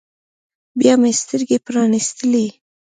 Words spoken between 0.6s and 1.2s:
بيا مې